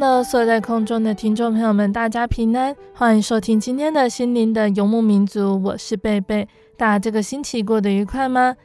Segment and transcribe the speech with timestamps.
[0.00, 6.48] 哈喽，所有在空中的听众朋友们，大家平安，欢迎收听今天的心灵的游牧民族，我是贝贝。
[6.78, 8.56] 大家这个星期过得愉快吗？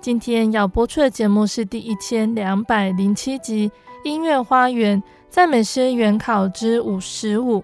[0.00, 3.68] 今天要播出的节目是第一千两百零七集
[4.02, 7.60] 《音乐花园赞美诗原考之五十五》。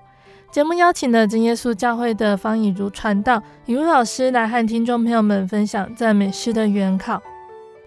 [0.53, 7.21] 节目邀请了真耶稣教会的方以如传道以如老师来和听众朋友们分享赞美诗的原考。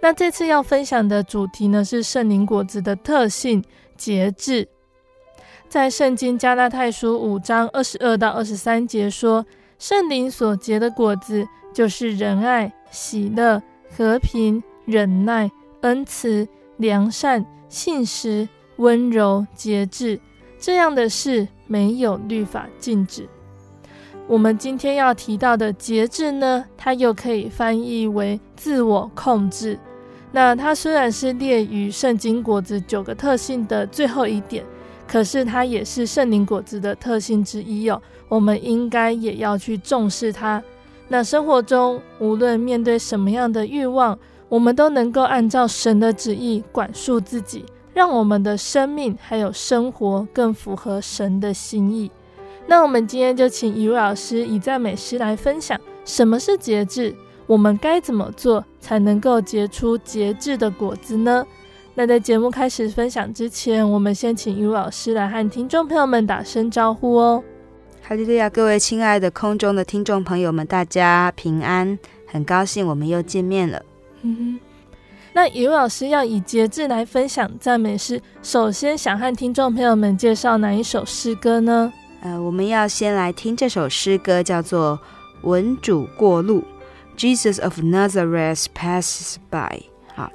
[0.02, 3.64] 那这次要分享的主题呢，是圣灵果子的特性——
[3.96, 4.68] 节制。
[5.72, 9.46] 在圣经加拉太书五章二十二到二十三节说，
[9.80, 20.20] 圣灵所结的果子就是仁爱、喜乐、和平、忍耐、恩慈、良善、信实、温柔、节制。
[20.60, 23.26] 这样的事没有律法禁止。
[24.28, 29.80] 我们今天要提到的节制呢，它又可以翻译为自我控制。
[30.34, 34.66] 那它虽然是列于圣经果子九个特性的最后一点。
[35.12, 40.64] 可是它也是圣灵果子的特性之一哦，我们应该也要去重视它。
[41.10, 44.18] 那生活中无论面对什么样的欲望，
[44.48, 52.10] 我们都能够按照神的旨意管束自己，让我们的生命还有生活更符合神的心意。
[52.66, 57.14] 那我们今天就请一位老师以赞美诗来分享什么是节制，
[57.48, 61.46] 我们该怎么做才能够结出节制的果子呢？
[61.94, 67.44] 那在节目开始分享之前，我们先请以如老师来和听众朋友们打声招呼哦。
[68.02, 73.84] 哈利路亚，各位亲爱的空中的听众朋友们，大家平安，很高兴我们又见面了。
[74.22, 74.60] 嗯哼，
[75.34, 81.92] 那以如老师要以节制来分享赞美诗，首先想和听众朋友们介绍哪一首诗歌呢？
[82.22, 84.98] 呃，我们要先来听这首诗歌，叫做
[85.48, 86.64] 《文主过路》
[87.18, 89.84] ，Jesus of Nazareth passes by。
[90.16, 90.32] 好。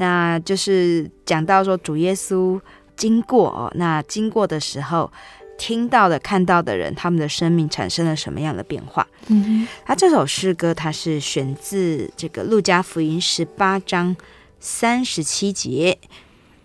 [0.00, 2.58] 那就是讲到说主耶稣
[2.96, 5.12] 经过哦，那经过的时候，
[5.58, 9.06] 听到的、看到的人，他们的生命产生了什么样的变化？
[9.26, 14.16] 嗯哼，他这首诗歌，它是选自这个路加福音十八章
[14.58, 15.98] 三十七节，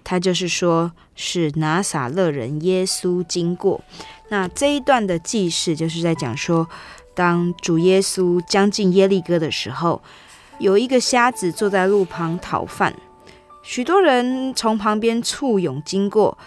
[0.05, 3.83] 他就是说是拿撒勒人耶稣经过。
[4.29, 6.65] 那这一段的记事就是在讲说，
[7.13, 10.01] 当主耶稣将近耶利哥的时候，
[10.59, 12.95] 有一个瞎子坐在路旁讨饭。
[13.65, 16.37] 许多人从旁边簇拥经过，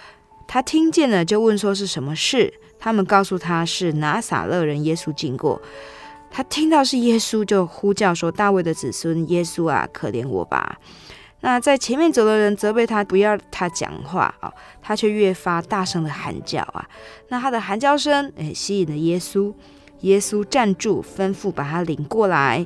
[0.46, 2.54] 他听见了，就问说是什么事。
[2.78, 5.60] 他们告诉他是拿撒勒人耶稣经过。
[6.30, 10.78] 他听到是耶稣，就呼叫说：“大卫的子孙耶稣啊，可怜我吧！”
[11.42, 16.88] 那在前面走的人责备他，不要他讲话啊，他却越发大声的喊叫啊。
[17.30, 19.52] 那他的喊叫声，诶，吸引了耶稣。
[20.02, 22.64] 耶稣站住，吩咐把他领过来。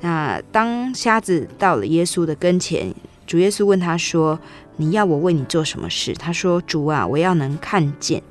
[0.00, 2.94] 那当瞎子到了耶稣的跟前。
[3.26, 4.38] 主耶稣问他说
[4.76, 8.22] ：“你要我为你做什么事？”他说：“主啊，我要能看见。”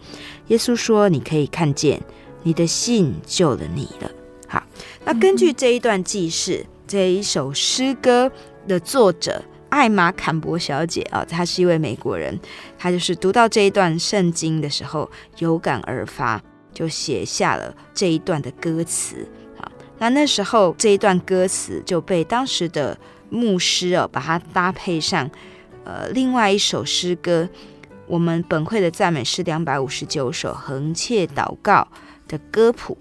[0.47, 2.01] 耶稣说：“你可以看见，
[2.43, 4.11] 你的信救了你了。”
[4.47, 4.61] 好，
[5.05, 8.29] 那根据这一段记事，这一首诗歌
[8.67, 12.37] 的作者艾玛坎伯小姐啊，她是一位美国人，
[12.77, 16.43] 她就是读到这一段圣经的时候有感而发，
[16.73, 19.25] 就写下了这一段的歌词。
[19.57, 22.97] 好，那那时候这一段歌词就被当时的
[23.31, 25.31] 牧师哦，把它搭配上，
[25.85, 27.49] 呃，另外一首诗歌，
[28.05, 31.87] 我们本会的赞美诗两百五十九首横切祷告
[32.27, 32.97] 的歌谱，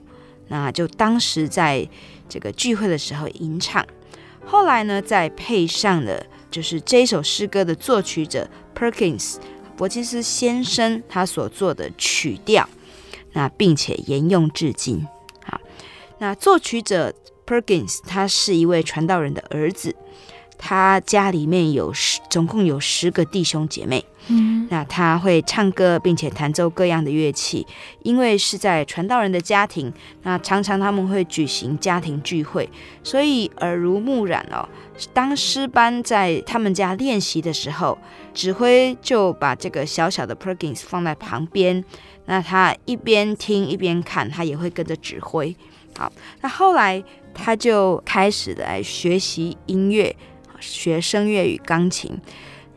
[0.49, 1.87] 那就当时在
[2.29, 3.85] 这个聚会的时候吟唱。
[4.47, 9.37] 后来呢，再配上了就是这首诗歌的作曲者 Perkins
[9.77, 12.69] 伯金斯先生他所做的曲调，
[13.33, 15.07] 那并且沿用至今。
[15.45, 15.61] 好，
[16.19, 17.15] 那作曲者
[17.51, 19.97] Perkins 他是一位传道人的儿子，
[20.57, 24.05] 他家里面有十，总共有十个弟兄姐妹。
[24.29, 27.67] 嗯，那他会唱歌，并且弹奏各样的乐器，
[28.05, 29.93] 因为是在传道人的家庭，
[30.23, 32.71] 那常常他们会举行家庭聚会，
[33.03, 34.69] 所以耳濡目染哦。
[35.13, 37.99] 当诗班在他们家练习的时候，
[38.33, 41.83] 指挥就把这个小小的 Perkins 放在旁边，
[42.27, 45.57] 那他一边听一边看，他也会跟着指挥。
[45.97, 47.03] 好，那后来
[47.35, 50.15] 他就开始来学习音乐，
[50.61, 52.19] 学声乐与钢琴。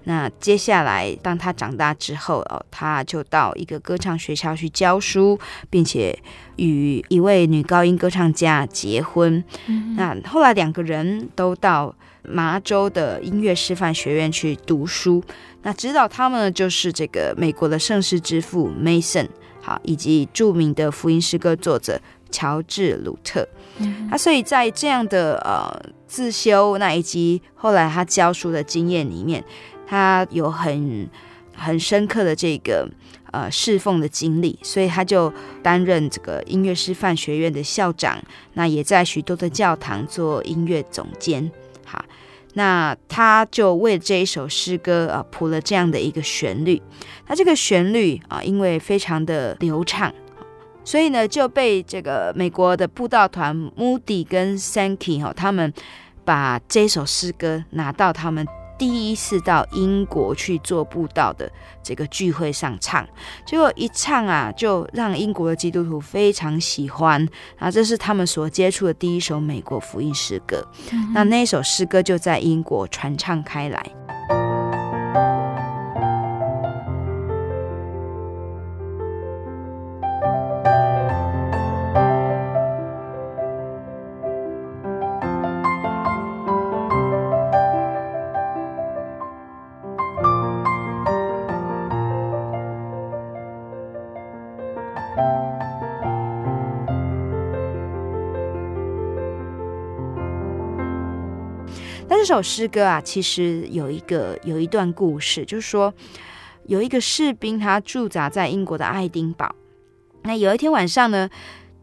[0.05, 5.39] 那接下来，当他长大之后，哦，他就到一个歌唱学校去教书，
[5.69, 6.17] 并且
[6.57, 9.41] 与一位女高音歌唱家结婚。
[9.67, 15.23] 嗯、那后来两个人都到麻州的音乐师范学院去读书。
[15.61, 19.29] 那指导他们的就是这个美国的盛世之父 Mason，
[19.61, 22.01] 好，以及著名的福音诗歌作者
[22.33, 23.47] 乔治鲁特。
[23.77, 25.71] 嗯、那所以在这样的呃
[26.05, 29.41] 自修那以及后来他教书的经验里面。
[29.85, 31.07] 他有很
[31.55, 32.89] 很深刻的这个
[33.31, 35.31] 呃侍奉的经历，所以他就
[35.61, 38.17] 担任这个音乐师范学院的校长，
[38.53, 41.51] 那也在许多的教堂做音乐总监。
[41.85, 42.03] 好，
[42.53, 46.81] 那他就为这一首诗歌啊谱了这样的一个旋律。
[47.27, 50.11] 那这个旋律啊，因为非常的流畅，
[50.83, 55.73] 所以呢就被这个美国的布道团 Moody 跟 Sankey 哈，他们
[56.25, 58.45] 把这首诗歌拿到他们。
[58.75, 61.49] 第一次到英国去做布道的
[61.83, 63.07] 这个聚会上唱，
[63.45, 67.25] 结果一唱啊，就让英国的基督徒非常喜欢
[67.59, 70.67] 啊，这是他们所接触的第一首美国福音诗歌。
[70.91, 74.02] 嗯、那那首诗歌就在英国传唱开来。
[102.23, 105.93] 这首诗歌啊，其实有一个有一段故事，就是说
[106.67, 109.53] 有一个士兵，他驻扎在英国的爱丁堡。
[110.21, 111.29] 那有一天晚上呢，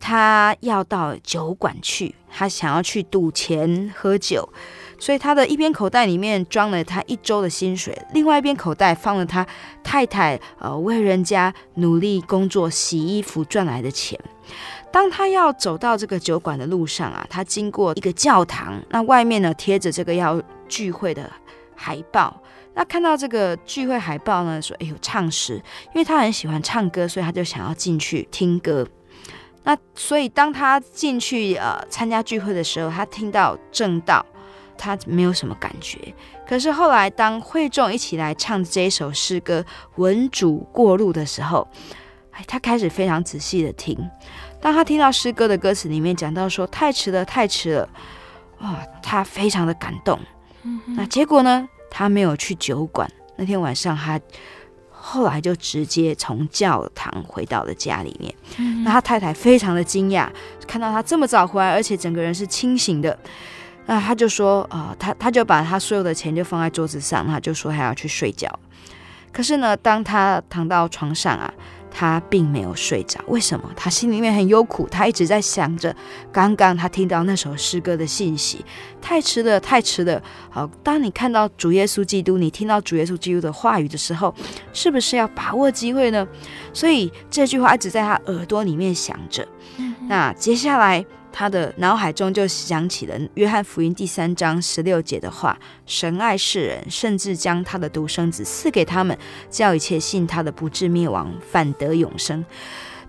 [0.00, 4.48] 他要到酒馆去，他想要去赌钱喝酒，
[4.98, 9.46] 所以他的一边口袋里面装了他一周的薪水，另外一边口袋放了他
[9.84, 14.18] 太太呃为人家努力工作洗衣服赚来的钱。
[14.92, 21.30] 当他要走到这个酒馆的路上啊，他经过一个教堂，那外面呢贴着这个要聚会的
[21.76, 22.42] 海报。
[22.72, 25.54] 那看到这个聚会海报呢，说：“哎呦，唱诗，
[25.92, 28.86] 因为他很喜欢唱歌，所以他就想要进去听歌。
[29.64, 34.24] 那所以当他进去呃参加聚会的时候，他听到正道，
[34.78, 35.98] 他没有什么感觉。
[36.48, 39.60] 可是后来当会众一起来唱这一首诗歌
[39.96, 41.66] 《文主过路》的时候，
[42.30, 43.98] 哎，他开始非常仔细的听。”
[44.60, 47.88] 当他听到诗歌的歌词里面讲到说太迟了，太迟了，
[48.60, 50.20] 哇，他非常的感动。
[50.64, 51.66] 嗯、那结果呢？
[51.90, 53.10] 他没有去酒馆。
[53.36, 54.20] 那天晚上，他
[54.90, 58.34] 后来就直接从教堂回到了家里面。
[58.58, 60.28] 嗯、那他太太非常的惊讶，
[60.68, 63.18] 看到他这么早回来，而且整个人是清醒的。
[63.86, 68.46] 那他就说：“啊、呃，他他就把他所有的钱就放在桌子上，他就说他要去睡觉。
[69.32, 71.52] 可是呢，当他躺到床上啊。”
[71.90, 73.70] 他并没有睡着，为什么？
[73.76, 75.94] 他心里面很忧苦，他一直在想着
[76.32, 78.64] 刚刚他听到那首诗歌的信息。
[79.00, 80.22] 太迟了，太迟了。
[80.48, 84.34] 好，当你看到主耶稣基督，你听到主耶稣基督的话语的时候，
[84.72, 86.26] 是不是要把握机会呢？
[86.72, 89.46] 所以这句话一直在他耳朵里面响着。
[90.08, 91.04] 那接下来。
[91.32, 99.16] 他的脑海中就想起了约翰福音第三章十六节的话：“神爱世人，甚至将他的独生子赐给他们，
[99.48, 102.44] 叫一切信他的不至灭亡，反得永生。”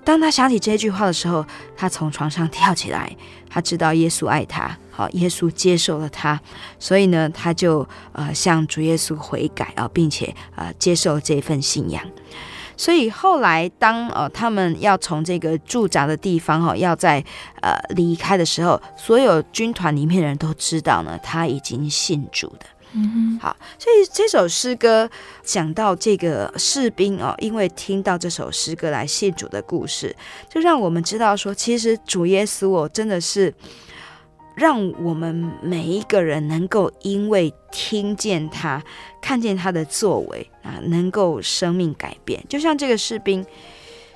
[0.04, 1.46] 当他想起这句话的时候，
[1.78, 3.16] 他从床上跳起来。
[3.54, 6.40] 他知道耶稣爱他，好，耶稣接受了他，
[6.80, 12.02] 所以呢，他就呃向主耶稣悔改啊，并且呃接受这份信仰。
[12.82, 17.24] 所以后来，当呃他们要从这个驻扎的地方哈，要在
[17.62, 22.66] 呃离开的时候，所有军团里面的人都知道呢，他已经信主的。
[22.94, 25.08] 嗯哼，好，所以这首诗歌
[25.44, 30.16] 讲到这个士兵哦，因为听到这首诗歌来信主的故事，
[30.50, 33.54] 就让我们知道说，其实主耶稣哦，真的是
[34.62, 38.80] 让我们每一个人能够因为听见他、
[39.20, 42.44] 看见他的作为啊，能够生命改变。
[42.48, 43.44] 就像这个士兵，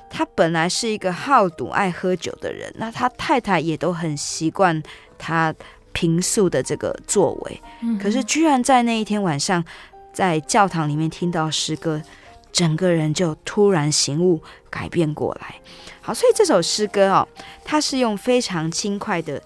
[0.07, 4.79] 他本来是一个好赌、爱喝酒的人，那他太太也都很习惯
[5.17, 5.51] 他
[5.93, 7.61] 平素的这个作为。
[7.99, 9.65] 可是居然在那一天晚上，
[10.13, 11.99] 在教堂里面听到诗歌，
[12.51, 15.55] 整个人就突然醒悟，改变过来。
[16.01, 17.27] 好，所以这首诗歌哦，
[17.63, 19.41] 它是用非常轻快的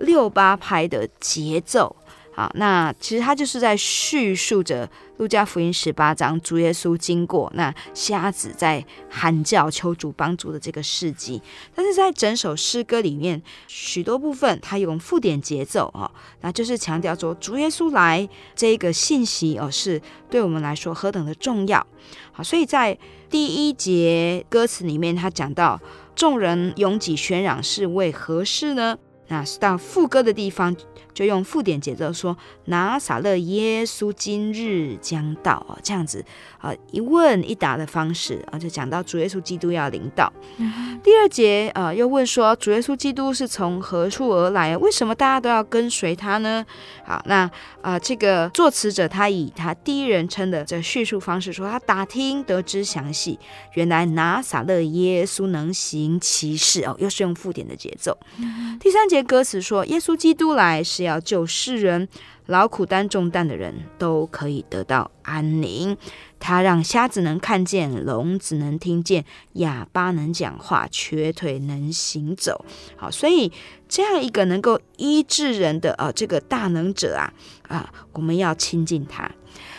[0.00, 1.94] 六八拍的节奏。
[2.32, 4.88] 好，那其实它就是在叙述着
[5.18, 11.42] 路加福音十八章主耶稣经过那瞎子在喊叫求主帮助的这个事迹。
[11.74, 16.08] 但是在整首诗歌里面，许多部分它用附点节奏哦，
[16.40, 21.84] 那就是强调说主耶稣来这个信息哦，是对我们来说何等的重要。
[22.30, 22.96] 好，所以在
[23.28, 25.78] 第一节歌词里面，他讲到
[26.14, 28.96] 众人拥挤喧嚷是为何事呢？
[29.30, 30.76] 那到副歌的地方，
[31.14, 36.24] 就用附点节奏说：“拿撒勒耶稣今日将到。”哦，这样子
[36.58, 40.32] 啊，一问一答的方式啊，就讲到主耶稣基督要临到。
[40.56, 44.76] 嗯、第二节啊，又问说：“主耶稣基督是从何处而来？
[44.76, 46.66] 为什么大家都要跟随他呢？”
[47.06, 47.48] 好，那
[47.82, 53.38] 啊，这个作词者他以他第一人称的这叙述方式说，他打听得知详细，
[53.74, 58.18] 原来拿撒勒耶稣能行其事哦，又是用附点的节奏。
[58.36, 59.19] 嗯、第三节。
[59.22, 62.08] 歌词说：“耶稣基督来是要救世人，
[62.46, 65.96] 劳苦担重担的人都可以得到安宁。
[66.38, 69.24] 他让瞎子能看见，聋子能听见，
[69.54, 72.64] 哑巴能讲话，瘸腿能行走。
[72.96, 73.52] 好，所以
[73.88, 77.32] 这样一个能够医治人的啊，这个大能者啊
[77.68, 79.30] 啊，我们要亲近他。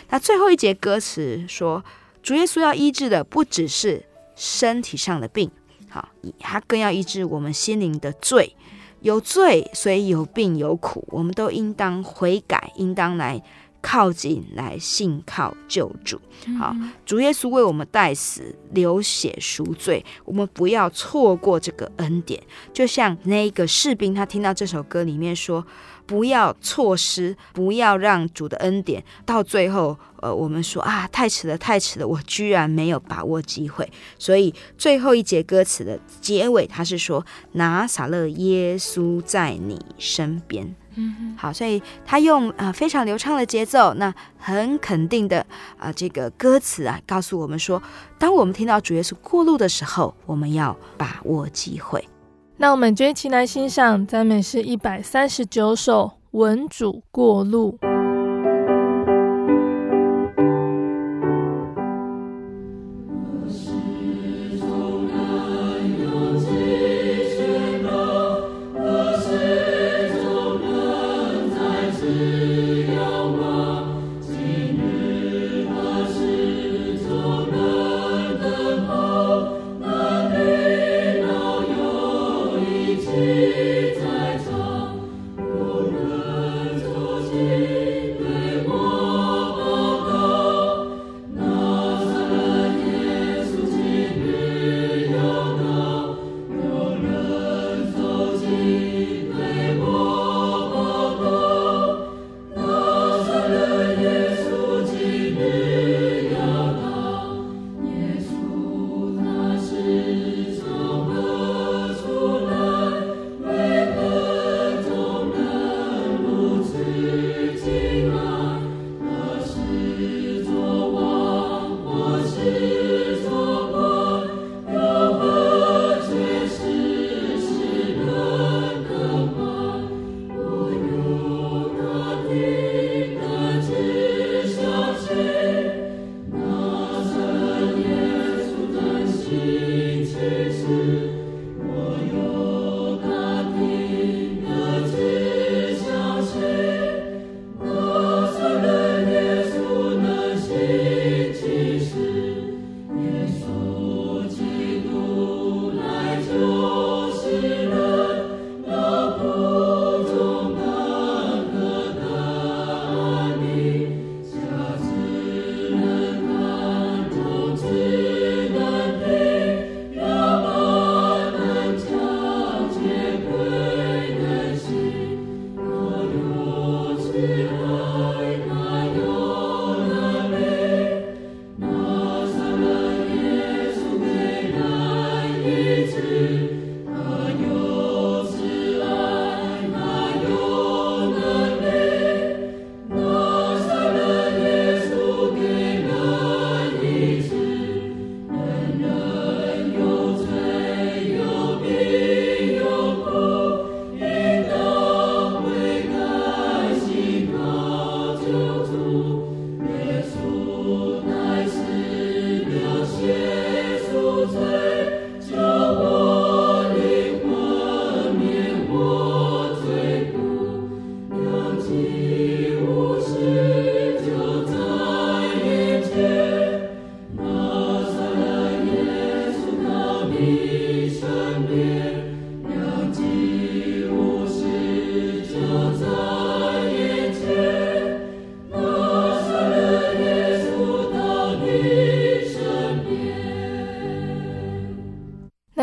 [0.09, 1.83] 那最后一节歌词说，
[2.21, 4.05] 主耶稣要医治的不只是
[4.35, 5.49] 身体上的病，
[5.89, 8.55] 好，他更要医治我们心灵的罪。”
[9.01, 13.43] 有罪，所以有病有苦，我们都应当悔改，应当来
[13.81, 16.19] 靠近，来信靠救主。
[16.59, 22.41] 好，主耶稣为我们代死，流血赎罪，我们不要错过这个恩典。
[22.71, 25.65] 就像那个士兵，他听到这首歌里面说。
[26.05, 33.89] 不要错失，不要让主的恩典到最后，呃，我们说啊，太迟了，太迟了，我居然没有把握机会。
[34.17, 40.75] 所以最后一节歌词的结尾，他是说拿撒勒耶稣在你身边。
[40.95, 45.39] 嗯哼，好，所以他用啊、呃、非常流畅的节奏，那很肯定的
[45.77, 47.81] 啊、呃、这个歌词啊，告诉我们说，
[48.19, 52.05] 当我们听到主耶稣过路的时候，我们要把握机会。
[52.61, 57.79] 那我们就一起来欣赏赞美诗一百三十九首《文主过路》。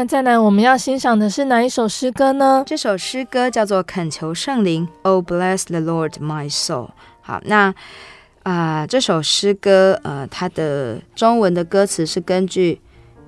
[0.09, 2.63] 再来，我们要欣赏的是哪一首诗歌呢？
[2.65, 6.89] 这首诗歌叫做《恳求圣灵》，Oh bless the Lord my soul。
[7.21, 7.75] 好，那
[8.43, 12.81] 啊、这首诗歌呃，它的中文的歌词是根据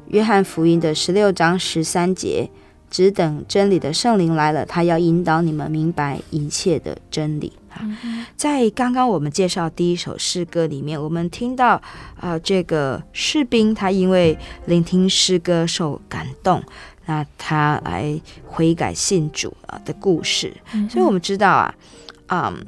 [0.07, 2.49] 约翰福音的十六章十三节。
[2.89, 7.53] 只等真理的圣灵来了，他要引导你们明白一切的真理。
[7.81, 11.75] 嗯、在刚刚我们介绍第一首诗歌里面，我们听到
[12.17, 14.37] 啊、呃，这个士兵他因为
[14.67, 16.63] 聆听诗歌受感动，
[17.07, 20.53] 那他来悔改信主啊的故事。
[20.73, 21.75] 嗯、所以我们知道啊，
[22.27, 22.65] 啊、嗯，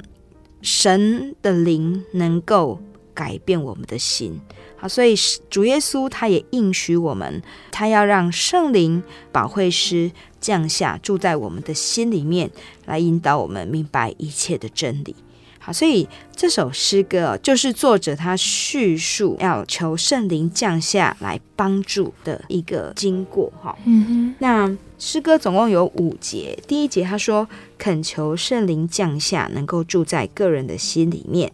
[0.61, 2.79] 神的灵能够
[3.13, 4.39] 改变我们的心。
[4.75, 5.15] 好，所以
[5.49, 7.41] 主耶稣他也应许我们，
[7.71, 9.01] 他要让圣灵
[9.31, 12.51] 保惠师降下，住在我们的心里面，
[12.85, 15.15] 来引导我们明白一切的真理。
[15.59, 16.05] 好，所以
[16.35, 23.49] 这首诗歌就是作者他叙述要求圣灵降下来帮助的一个经过。
[23.61, 24.35] 哈，嗯哼。
[24.39, 31.49] 那诗歌总共有五节，第一节他说恳求圣灵降下，能够住在个人的心里面。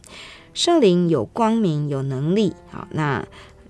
[0.59, 3.25] 圣灵有光明，有能力，好，那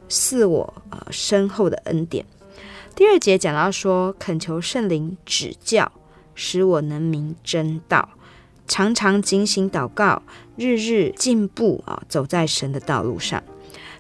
[0.08, 2.26] 赐我呃深厚的恩典。
[2.96, 5.92] 第二节讲到说，恳求圣灵指教，
[6.34, 8.10] 使我能明真道，
[8.68, 10.24] 常常警醒祷告，
[10.58, 13.44] 日日进步啊，走在神的道路上。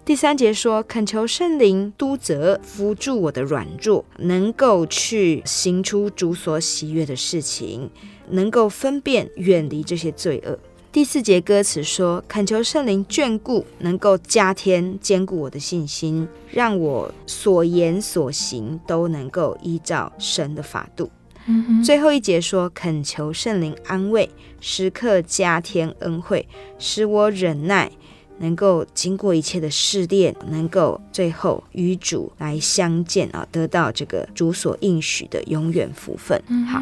[0.03, 7.91] 第三节说，恳求圣灵督责，扶助我的软弱，能够去行出主所喜悦的事情，
[8.29, 10.57] 能够分辨远离这些罪恶。
[10.91, 21.11] 第四节歌词说：“恳求圣灵眷顾，能够加添坚固我的信心，让我所言所行都能够依照神的法度。
[21.45, 24.27] 嗯”最后一节说：“恳求圣灵安慰，
[24.59, 26.47] 时刻加添恩惠，
[26.79, 27.91] 使我忍耐，
[28.39, 36.41] 能够经过一切的试炼，能够最后与主来相见啊，得到这个主所应许的永远福分。
[36.47, 36.81] 嗯”好。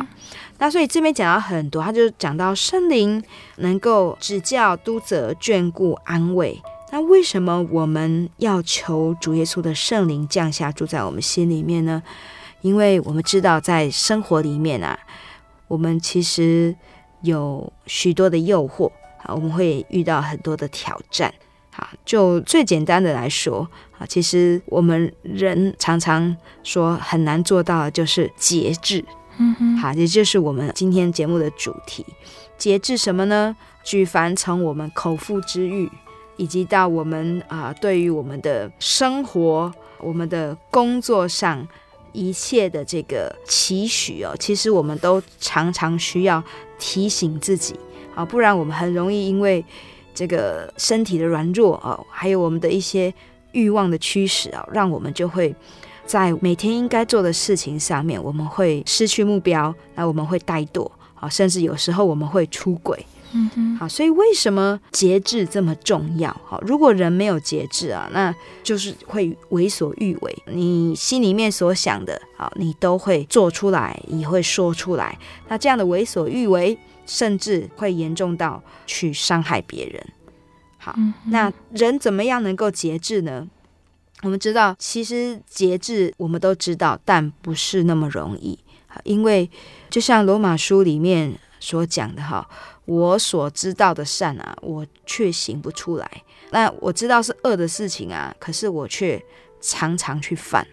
[0.60, 3.24] 那所以这边讲到很多，他就讲到圣灵
[3.58, 6.60] 能够指教、督责、眷顾、安慰。
[6.91, 12.02] 那为什么我们要求主耶稣的圣灵降下住在我们心里面呢？
[12.62, 14.98] 因为我们知道在生活里面啊，
[15.67, 16.76] 我们其实
[17.22, 18.89] 有许多的诱惑
[19.24, 21.32] 啊，我们会遇到很多的挑战。
[21.78, 29.06] 啊，就最简单的来说啊，其实我们人常常说很难做到的就是节制。
[29.38, 32.04] 嗯哼，好，也就是我们今天节目的主题，
[32.58, 33.56] 节制什么呢？
[33.84, 35.90] 举凡从我们口腹之欲，
[36.38, 41.66] 以及到我们啊、呃，对于我们的生活、我们的工作上
[42.12, 46.44] 一切的这个期许哦，其实我们都常常需要
[46.80, 47.80] 提醒自己
[48.16, 49.63] 啊，不然我们很容易因为
[50.17, 53.13] 这个身体的软弱哦，还有我们的一些
[53.51, 55.56] 欲望的驱使啊，让我们就会。
[56.08, 66.34] 在每天应该做的事情上面，我们会失去目标，那我们会怠惰，啊，甚至有时候我们会出轨，嗯哼，好，所以为什么节制这么重要？
[66.45, 76.77] 好，如果人没有节制啊，那就是会为所欲为，你心里面所想的，好，你都会做出来，也会说出来，那这样的为所欲为，
[77.08, 80.08] 甚至会严重到去伤害别人。
[80.78, 83.48] 好，嗯，那人怎么样能够节制呢？
[84.22, 88.60] 我们知道，其实节制我们都知道，但不是那么容易。
[89.04, 89.50] 因为
[89.89, 92.48] 就像罗马书里面所讲的哈，
[92.86, 96.10] 我所知道的善啊，我却行不出来。
[96.50, 99.24] 那我知道是恶的事情啊，可是我却
[99.62, 100.65] 常常去犯。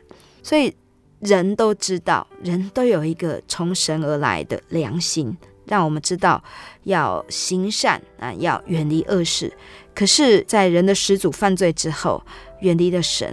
[0.42, 0.74] 所以
[1.20, 6.42] 人都知道，人都有一个从神而来的良心，让我们知道
[6.84, 9.52] 要行善啊，要远离恶事。
[9.94, 12.22] 可是，在人的始祖犯罪之后，
[12.60, 13.32] 远离了神，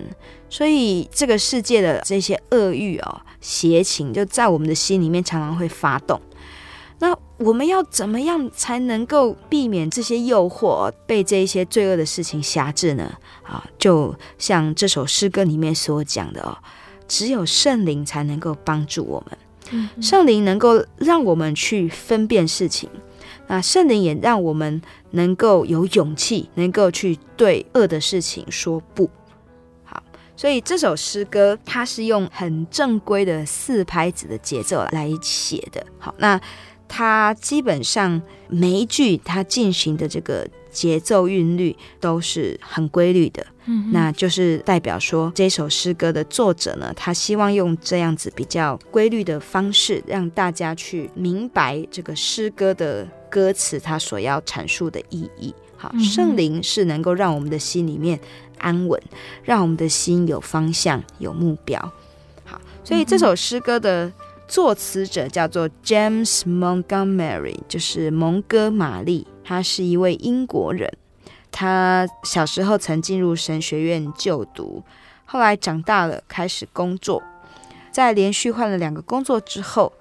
[0.50, 6.22] 所以这个世界的这些恶欲哦、邪情，就在我们的心里面常常会发动。
[7.00, 13.12] 那我们要怎么样才能够避免这些诱惑，被这一些罪恶的事情辖制呢？
[13.42, 16.56] 啊，就像这首诗歌里面所讲的哦，
[17.08, 19.36] 只有圣灵才能够帮助我们。
[20.02, 22.90] 圣灵能够让我们去分辨事情。
[23.48, 24.82] 那圣灵也让我们
[25.12, 29.10] 能够有勇气，能够去对恶的事情说不。
[29.84, 30.02] 好，
[30.38, 35.86] 所以这首诗歌它是用很正规的四拍子的节奏来写的。
[36.00, 36.40] 好，那
[36.88, 43.46] 它基本上每一句它进行的这个节奏韵律都是很规律的。
[43.66, 53.08] 嗯，那就是代表说这首诗歌的作者呢，他希望用这样子比较规律的方式，让大家去明白这个诗歌的。
[53.32, 58.20] 歌词它所要阐述的意义，好，圣灵是能够让我们的心里面
[58.58, 59.02] 安稳，
[59.42, 61.80] 让我们的心有方向、有目标。
[62.44, 64.12] 好，所以这首诗歌的
[64.50, 70.92] 作词者叫做 James Montgomery，就是蒙哥马利，他是一位英国人。
[71.52, 74.82] 他小时候曾进入神学院就读，
[75.26, 77.22] 后来长大了开始工作，
[77.92, 79.92] 在连续换了两个工作之后，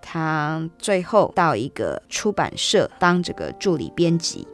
[0.00, 4.46] 他最后到一个出版社当这个助理编辑。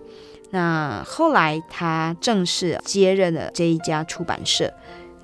[0.51, 4.73] 那后来他正式接任了这一家出版社，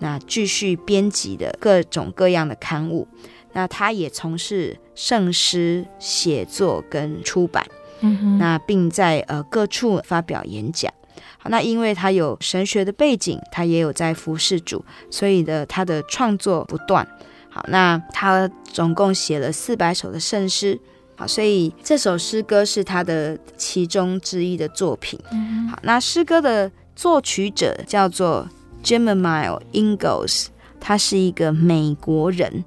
[0.00, 3.08] 那继续编辑的各种各样的刊物。
[3.54, 7.66] 那他也从事圣诗写作跟出版，
[8.00, 10.92] 嗯，那并在呃各处发表演讲。
[11.38, 17.06] 好，那因为他有神学的背景，他也有在服侍主，所以的他的创作不断。
[17.50, 20.78] 好，那他总共写了四百首的圣诗。
[21.16, 25.20] 好，所以这首诗歌是他的其中之一的作品。
[25.32, 28.48] 嗯、好，那诗歌的作曲者叫做
[28.82, 30.46] Jeremiah Ingalls，
[30.80, 32.64] 他是一个美国人。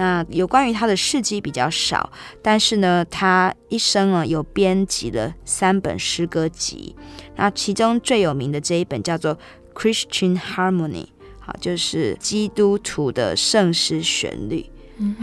[0.00, 6.94] 那有关于他的事迹比较少，但是呢，他一生啊有编辑了三本诗歌集。
[7.34, 9.36] 那其中最有名的这一本叫做
[9.74, 11.06] 《Christian Harmony》，
[11.40, 14.70] 好，就是基督徒的圣诗旋律。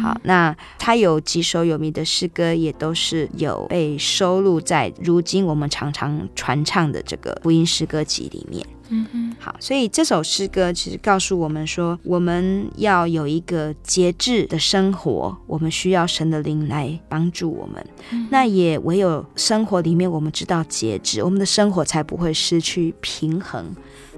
[0.02, 8.66] 好，那他有几首有名的诗歌，也都是有被收录在如今我们常常传唱的这个福音诗歌集里面。
[8.90, 17.84] 嗯嗯，好，所以这首诗歌其实告诉我们说，我们要有一个节制的生活，我们需要神的灵来帮助我们。
[18.12, 23.66] 嗯、那也唯有生活里面我们知道节制，我们的生活才不会失去平衡，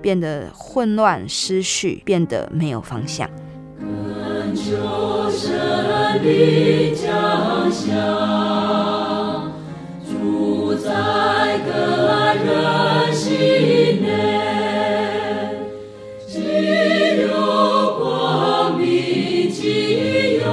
[0.02, 3.30] 变得混乱、失序，变得没有方向。
[3.80, 5.52] 恳求神
[6.24, 9.52] 的家乡，
[10.04, 10.90] 住在
[11.60, 11.70] 个
[12.44, 14.08] 人心内，
[16.28, 16.34] 只
[17.22, 17.28] 有
[18.00, 19.60] 光明，只
[20.40, 20.47] 有。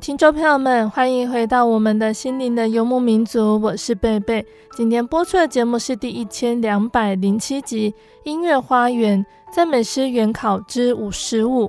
[0.00, 4.46] 听众朋友们，欢迎回到我们的心灵的游牧民族，我是贝贝。
[4.74, 7.90] 今天播出的节目是第一千两百零七集
[8.24, 11.66] 《音乐花园赞美诗原考之五十五》。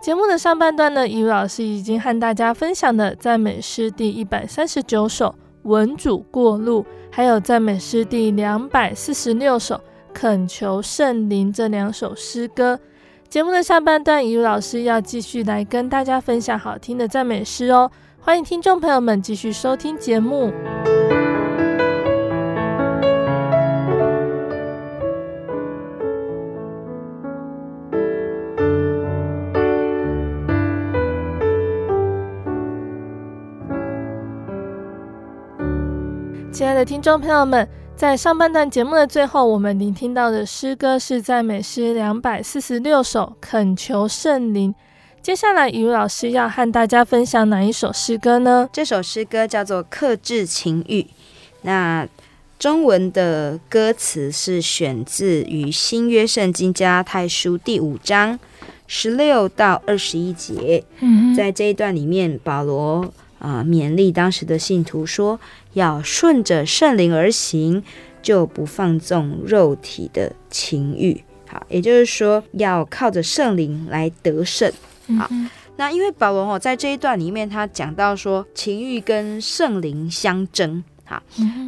[0.00, 5.28] 节目的上半段呢，怡如老师已经和大家分享了赞美诗第一百三十九首
[5.62, 9.76] 《闻主过路》，还有赞美诗第两百四十六首
[10.12, 12.80] 《恳求圣灵》这两首诗歌。
[13.32, 17.90] 节目的下半段，怡如老师要继续来跟大家分享好听的赞美诗哦，
[18.20, 20.52] 欢迎听众朋友们继续收听节目。
[36.52, 37.66] 亲爱的听众朋友们。
[38.02, 44.74] 在上半段节目的最后，我们聆听到的诗歌是赞美诗两百四十六首，恳求圣灵。
[45.22, 48.68] 接下来，雨老师要和大家分享哪一首诗歌呢？
[48.72, 51.02] 这首诗歌叫做《克制情欲》。
[51.60, 52.04] 那
[52.58, 58.36] 中文的歌词是选自于新约圣经加拉太书第五章
[58.88, 60.82] 十六到二十一节。
[60.98, 63.02] 嗯，在这一段里面，保罗
[63.38, 65.38] 啊、呃、勉励当时的信徒说，
[65.72, 67.82] 要顺着圣灵而行，
[68.22, 71.22] 就不放纵肉体的情欲。
[71.46, 74.72] 好，也就是说，要靠着圣灵来得胜。
[75.18, 75.28] 好，
[75.76, 80.82] 那因为保罗哦，在这一段里面，他讲到说，情欲跟圣灵相争。
[81.04, 81.22] 好，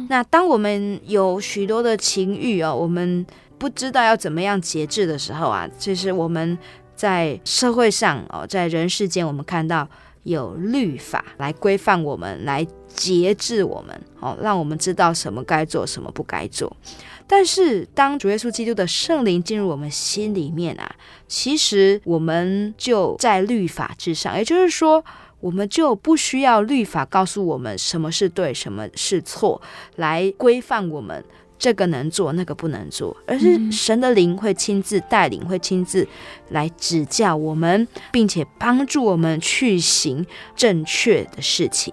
[0.09, 3.23] 那当我们有许多的情欲哦，我们
[3.59, 6.57] 不知道要怎么样节制的时候啊，其实我们
[6.95, 9.87] 在社会上哦，在人世间，我们看到
[10.23, 12.65] 有律法来规范我们，来
[12.95, 16.75] 节制我们，哦，让我们知道什么该做，什么不该做。
[17.27, 20.95] 但是，当主耶稣基督的圣灵进入我们心里面啊，
[21.27, 25.03] 其实我们就在律法之上，也就是说，
[25.39, 29.59] 我们就不需要律法告诉我们什么是对，什么是错，
[29.95, 31.23] 来规范我们
[31.57, 36.07] 这个能做，那个不能做，而是神的灵会亲自带领，会亲自
[36.49, 40.23] 来指教我们，并且帮助我们去行
[40.55, 41.91] 正确的事情。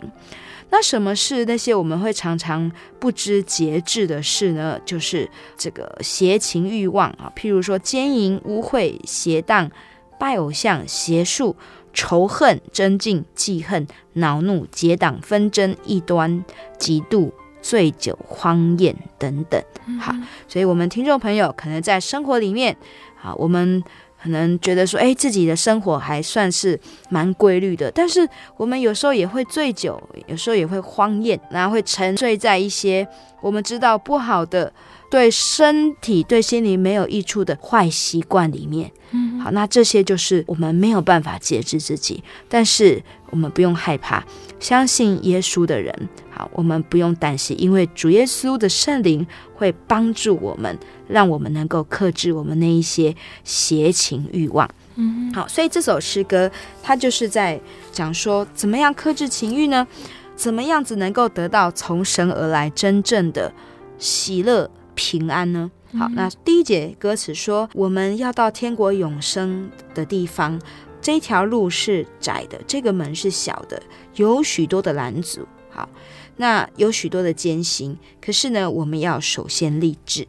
[0.73, 4.81] 那什么是那些我们会常常不知节制的事呢？
[4.87, 9.71] 就是这个邪情欲望啊，譬如说奸淫、污秽、邪荡、
[10.19, 11.55] 拜偶像、邪术、
[11.93, 16.43] 仇恨、争竞、记恨、恼怒、结党、纷争、异端、
[16.79, 17.31] 嫉妒、
[17.61, 19.63] 醉酒、荒宴等等。
[20.01, 20.15] 好，
[20.49, 22.79] 所以我们听众朋友可能在生活里面，
[23.23, 23.85] 啊，我们。
[24.23, 33.07] 可能觉得说，哎，自己的生活还算是蛮规律的，但是我们有时候也会醉酒，有时候也会荒宴，然后会沉醉在一些
[33.41, 34.73] 我们知道不好的、
[35.11, 38.91] 对身体、对心灵没有益处的坏习惯里面。
[39.11, 44.25] 嗯，好，那这些就是我们没有办法节制自己，但是我们不用害怕，
[44.61, 46.09] 相信耶稣的人。
[46.43, 49.25] 好，我们不用担心，因为主耶稣的圣灵
[49.55, 50.77] 会帮助我们，
[51.07, 54.69] 让我们能够克制我们那一些邪情欲望。
[54.97, 56.51] 嗯，好，所以这首诗歌
[56.83, 57.61] 它就是在
[57.93, 59.87] 讲说，怎么样克制情欲呢？
[60.35, 63.53] 怎么样子能够得到从神而来真正的
[63.99, 65.71] 喜乐平安呢？
[65.97, 70.61] 好，那第一节歌词说，我们要到天国永生的地方，
[71.01, 73.81] 这条路是窄的，这个门是小的，
[74.17, 75.47] 有许多的拦阻。
[75.71, 75.89] 好。
[76.37, 80.27] 那有许多的艰辛，可是呢，我们要首先立志。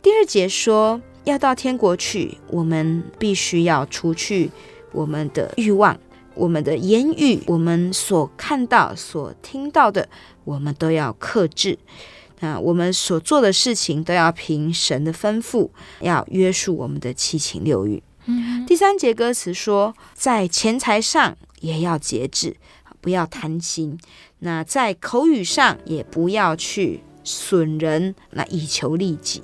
[0.00, 4.50] 第二节说，要到天国去，我们必须要除去
[4.92, 5.98] 我们的欲望，
[6.34, 10.08] 我们的言语，我们所看到、所听到的，
[10.44, 11.78] 我们都要克制。
[12.40, 18.02] 那我们所做的事情都要凭神的吩咐，要约束我们的七情六欲。
[18.26, 18.64] 嗯。
[18.66, 22.56] 第三节歌词说，在钱财上也要节制，
[23.00, 23.98] 不要贪心。
[24.38, 29.42] 那在口语上也不要去损人，那以求利己，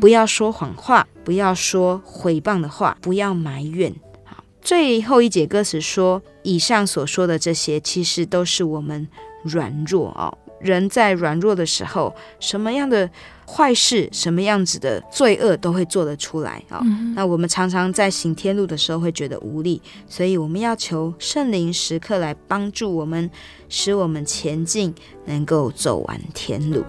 [0.00, 3.94] 不要说谎话，不要说毁谤的话，不要埋怨。
[4.24, 9.06] 好，最后一节歌词说，以上所说的这些，其实都是我们
[9.42, 10.36] 软弱哦。
[10.58, 13.10] 人在软弱的时候，什么样的
[13.46, 17.14] 坏事、什么样子的罪恶都会做得出来啊、哦嗯！
[17.14, 23.30] 那我们常常在行天路的时候会觉得无力，所以我们要求圣灵时刻来帮助我们，
[23.68, 24.92] 使我们前进，
[25.26, 26.84] 能够走完天路。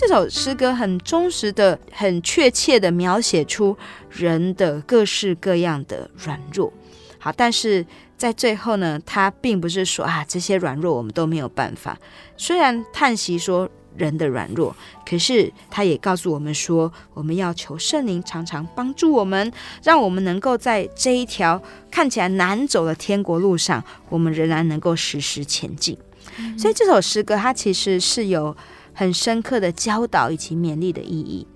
[0.00, 3.76] 这首诗歌很忠实的、很确切的描写出
[4.08, 6.72] 人的各式各样的软弱。
[7.18, 7.84] 好，但是
[8.16, 11.98] 在最后呢，他并不是说啊，这些软弱我们都没有办法。
[12.36, 25.98] 虽然叹息说人的软弱，可是他也告诉我们说，我们要求圣灵常常帮助我们，让我们能够在这一条看起来难走的天国路上，我们仍然能够时时前进。
[26.56, 28.56] 所以这首诗歌它其实是有。
[28.98, 31.46] 很深刻的教导以及勉励的意义。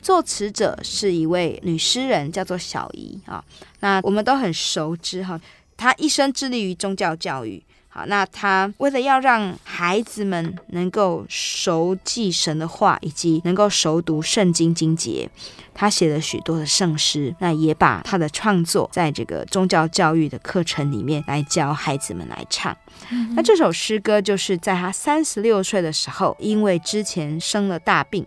[0.00, 3.44] 作词者是一位女诗人，叫做小姨啊。
[3.80, 5.40] 那我们都很熟知哈，
[5.76, 7.60] 她一生致力于宗教教育
[7.94, 15.28] 好，那他为了要让孩子们能够熟记神的话，以及能够熟读圣经经节，
[15.74, 17.36] 他写了许多的圣诗。
[17.38, 22.74] 那也把他的创作在这个宗教教育的课程里面来教孩子们来唱。
[23.10, 28.26] 嗯、那这首诗歌就是在他三十六岁的时候，因为之前生了大病，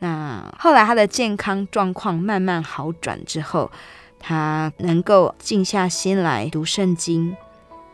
[0.00, 3.72] 那后来他的健康状况慢慢好转之后，
[4.18, 7.34] 他能够静下心来读圣经。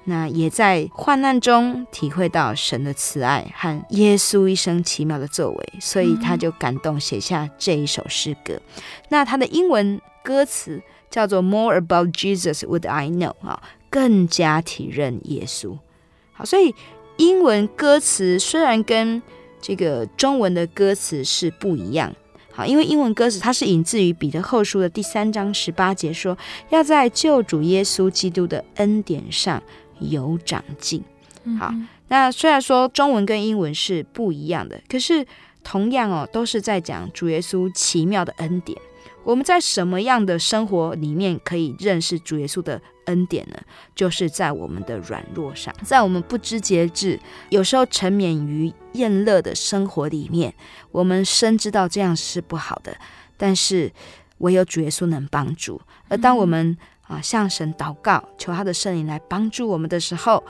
[0.06, 8.60] 那也在患难中体会到神的慈爱和耶稣一生奇妙的作为，所以他就感动写下这一首诗歌。
[9.08, 15.78] 那他的英文歌词叫做 “More about Jesus would I know” 啊，更加体认耶稣。
[16.34, 16.74] 好，所以
[17.16, 19.22] 英文歌词虽然跟
[19.62, 22.14] 这个中文的歌词是不一样，
[22.52, 26.36] 好，因为英文歌词它是引自于彼得后书的第三章十八节，说
[26.68, 29.62] 要在救主耶稣基督的恩典上。
[30.10, 31.02] 有长进，
[31.58, 31.72] 好。
[32.08, 35.26] 那虽然说中文跟英文是不一样的，可是
[35.62, 38.78] 同样哦，都是在讲主耶稣奇妙的恩典。
[39.24, 43.56] 我们在什么样的生活里面可以认识主耶稣的恩典呢？
[43.94, 50.54] 就是在我们的软弱上，在我们不知节制、有时候沉湎于宴乐的生活里面，
[50.92, 52.94] 我们深知道这样是不好的，
[53.38, 53.90] 但是
[54.38, 55.80] 唯有主耶稣能帮助。
[56.08, 60.42] 而当我们啊，向神祷告，求他的圣灵来帮助我们的时候，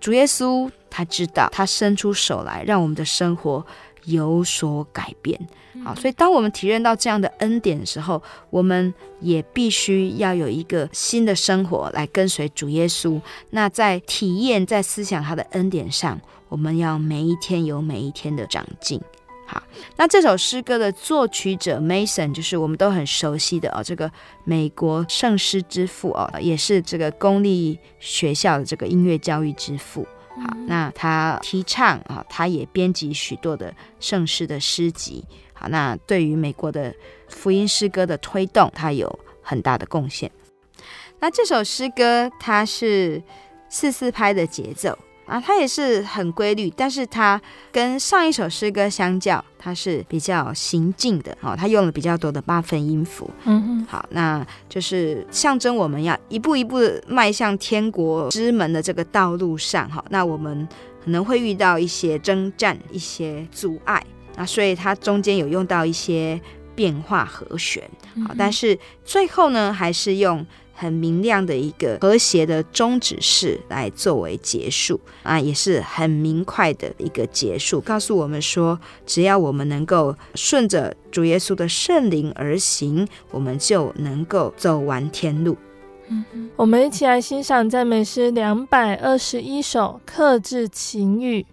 [0.00, 3.64] 主耶稣他知道，他伸出手来，让我们的生活
[4.04, 5.38] 有所改变。
[5.84, 13.20] 好，所以当我们体验到这样的恩典的时候，我们也必须要有一个新的生活来跟随主耶稣。
[13.50, 19.00] 那在体验、在思想他的恩典上，我们要每一天有每一天的长进。
[19.50, 19.62] 好，
[19.96, 24.12] 那这首诗歌的作曲者 Mason 就是我们都很熟悉的哦，这个
[24.44, 30.06] 美国圣诗之父哦，也是这个公立学校的这个音乐教育之父。
[30.36, 35.24] 好，那他提倡啊，他也编辑许多的圣诗的诗集。
[35.54, 36.94] 好，那对于美国的
[37.28, 40.30] 福音诗歌的推动，他有很大的贡献。
[41.20, 43.22] 那这首诗歌它是
[43.70, 44.96] 四四拍的节奏。
[45.28, 51.54] 啊，它也是很规律，但是它跟上一首诗歌相较，它是比较行进的哦。
[51.54, 60.02] 它用了比较多的八分音符，嗯嗯，好，那就是象征我们要一步一步迈向天国之门的这个道路上哈。
[60.08, 60.66] 那我们
[61.04, 64.02] 可能会遇到一些征战、一些阻碍
[64.34, 66.40] 啊，所以它中间有用到一些
[66.74, 67.82] 变化和弦，
[68.26, 70.46] 好，但是最后呢，还是用。
[70.78, 85.56] 很明亮的一个和谐的终止式来作为结束啊，也是很明快的一个结束，告诉我们说，只要我们能够顺着主耶稣的圣灵而行，我们就能够走完天路。
[86.08, 91.44] 嗯，我们一起来欣赏赞美诗两百二十一首，克制情欲。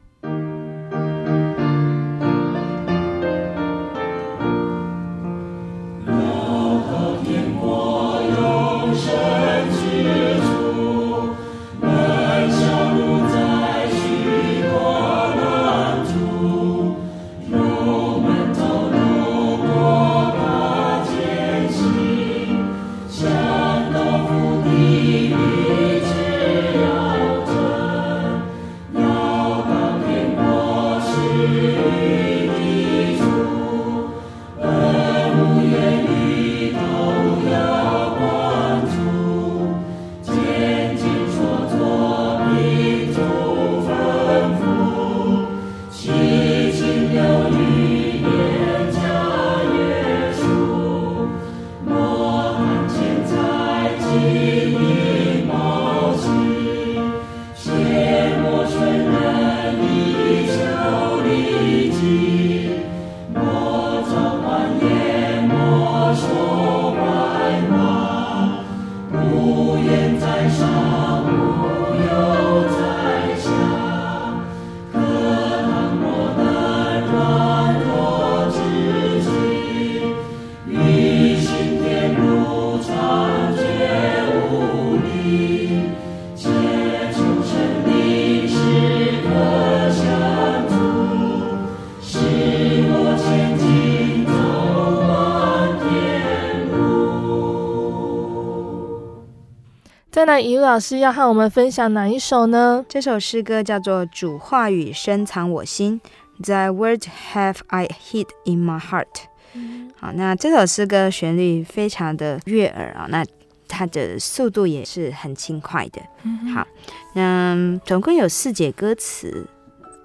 [100.36, 102.86] 那于老师要和我们分享哪一首呢？
[102.89, 106.01] 这首诗歌叫做《主话语深藏我心》
[106.43, 109.05] ，The words have I hid in my heart。
[109.53, 113.25] 嗯、好，那这首诗歌旋律非常的悦耳啊，那
[113.69, 116.01] 它的速度也是很轻快的。
[116.23, 116.67] 嗯、好，
[117.13, 119.47] 那，总共有四节歌词，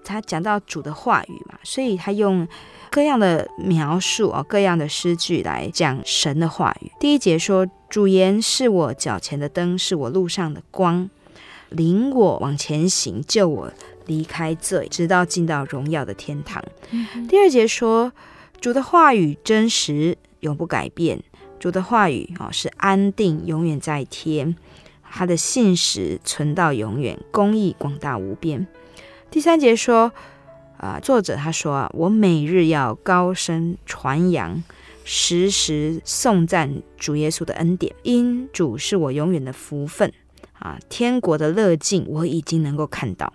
[0.04, 2.46] 它讲到主的话语嘛，所以它用
[2.88, 6.92] 各样的描述哦，各样的诗句来讲神的话语。
[7.00, 11.10] 第一节说：“主言是我脚前的灯，是我路上的光，
[11.68, 13.72] 领我往前行，救我
[14.06, 16.64] 离开罪，直到进到荣耀的天堂。
[16.92, 18.12] 嗯”第二节说
[18.60, 21.20] ：“主的话语真实，永不改变。”
[21.58, 24.54] 主的话语啊，是安定，永远在天；
[25.10, 28.66] 他的信实存到永远，公义广大无边。
[29.30, 30.10] 第三节说，
[30.78, 34.62] 啊，作者他说啊，我每日要高声传扬，
[35.04, 40.12] 时时颂赞主耶稣的恩典，因主是我永远的福分
[40.58, 43.32] 啊，天国的乐境我已经能够看到。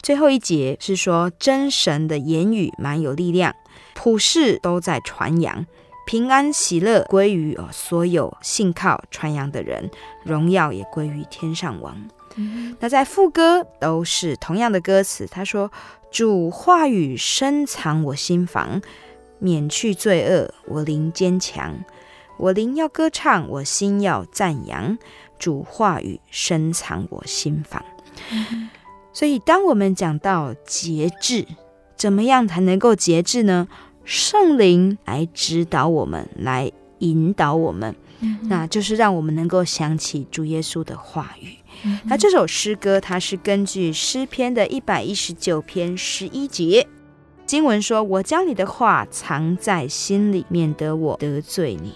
[0.00, 3.54] 最后一节是说，真神的言语蛮有力量，
[3.94, 5.66] 普世都在传扬。
[6.06, 9.90] 平安喜乐归于哦所有信靠传扬的人，
[10.24, 12.08] 荣耀也归于天上王。
[12.36, 15.70] 嗯、那在副歌都是同样的歌词，他说
[16.10, 18.80] ：“主话语深藏我心房，
[19.38, 21.84] 免去罪恶，我灵坚强。
[22.36, 24.96] 我灵要歌唱，我心要赞扬。
[25.38, 27.84] 主话语深藏我心房。
[28.30, 28.68] 嗯”
[29.12, 31.46] 所以，当我们讲到节制，
[31.96, 33.66] 怎么样才能够节制呢？
[34.04, 36.70] 圣灵来指导我们，来
[37.00, 41.56] 引导我们，嗯、那就是让我们能够想起主耶稣的话语。
[41.84, 46.86] 嗯、那这首诗歌，它是根据诗篇的一百一十九篇十一节
[47.48, 51.94] 经文说：“我将你的话藏在心里，免得我得罪你。”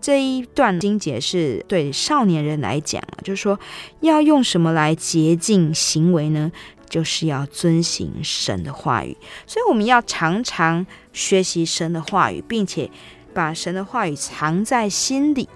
[0.00, 3.60] 这一段经节是对少年人来讲，就是说
[4.00, 6.50] 要用什么来洁净行为呢？
[6.88, 9.14] 就是要遵行神的话语，
[9.46, 12.90] 所以我们要常常学习神的话语，并且
[13.34, 15.50] 把神的话语藏在心里。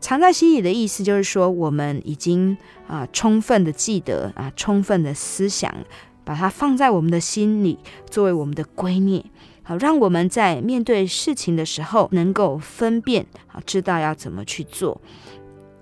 [0.00, 5.74] 藏在心里的意思就是说，我们已经啊充分的记得啊，充分的思想，
[6.30, 7.76] 把它放在我们的心里，
[8.08, 9.24] 作为我们的圭臬，
[9.64, 15.00] 好让我们在面对事情的时候能够分辨，好，知道要怎么去做。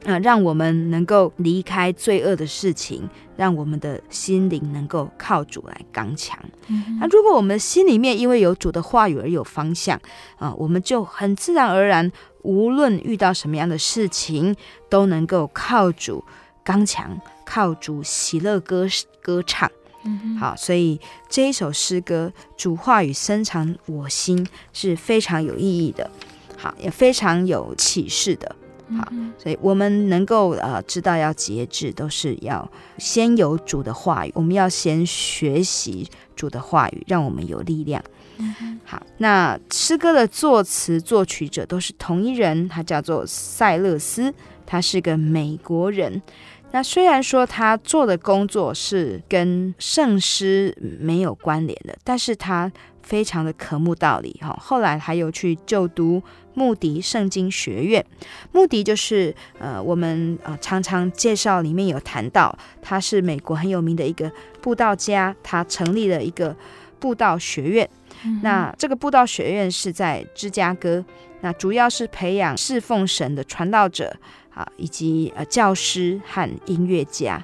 [0.07, 6.39] 啊，让我们能够离开罪恶的事情，让我们的心灵能够靠主来刚强。
[6.69, 10.01] 嗯、那如果我们心里面因为有主的话语而有方向
[10.39, 14.57] 啊，我们就很自然而然，无论遇到什么样的事情，
[14.89, 16.25] 都能够靠主
[16.65, 18.87] 刚强，靠主喜乐歌
[19.21, 19.71] 歌唱。
[20.05, 26.11] 嗯、好，所以这一首诗歌《主话语深藏我心》是非常有意义的，
[26.57, 28.57] 好，也非常有启示的。
[28.97, 38.03] 好，所以我们能够呃知道要节制，都是要先有主的话语，我们要先学习主的话语，让我们有力量。
[38.39, 44.33] 嗯、好，那诗歌的作词作曲者都是同一人，他叫做塞勒斯，
[44.65, 46.23] 他是个美国人。
[46.71, 52.71] 那虽然说他做的工作是跟圣诗没有关联的，但是他
[53.03, 54.55] 非常的渴慕道理哈。
[54.61, 58.05] 后来还有去就读穆迪圣经学院，
[58.53, 66.55] 穆迪就是呃我们呃常常介绍里面有谈到，他是美国很有名的一个布道家，他成立了一个
[67.01, 67.89] 布道学院。
[68.25, 71.03] 嗯、那这个布道学院是在芝加哥，
[71.41, 74.15] 那主要是培养侍奉神的传道者。
[74.59, 77.41] 啊，以及呃教师和音乐家，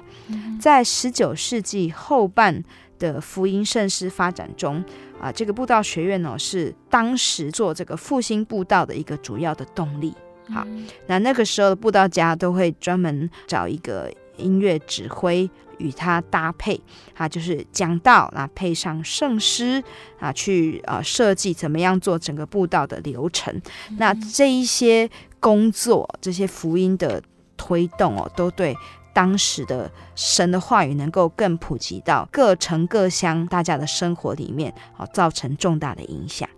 [0.59, 2.61] 在十九世纪后半
[2.99, 4.83] 的福音圣诗发展中，
[5.17, 10.13] 啊，这个布道学院呢是当时做这个复兴布道的一个主要的动力。
[10.49, 10.67] 好，
[11.07, 16.79] 那那个时候的布道家都会专门找一个音乐指挥与他搭配，
[17.15, 19.83] 啊，就是讲道啊，配上圣诗
[20.19, 23.61] 啊，去啊设计怎么样做整个布道的流程。
[23.97, 25.09] 那这一些。
[25.37, 27.21] 工作这些福音的
[27.55, 28.75] 推动哦，都对
[29.13, 36.49] 当时的神的话语能够更普及到各城各乡大家的生活里面，哦，造成重大的影响。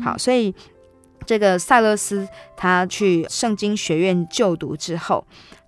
[0.00, 0.54] 好，所以
[1.24, 5.26] 这个塞勒斯他去圣经学院就读之后，